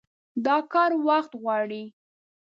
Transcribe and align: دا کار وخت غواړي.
دا 0.45 0.57
کار 0.73 0.91
وخت 1.07 1.31
غواړي. 1.41 1.83